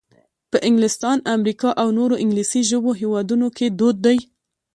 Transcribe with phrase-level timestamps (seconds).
[0.51, 4.17] په انګلستان، امریکا او نورو انګلیسي ژبو هېوادونو کې دود دی.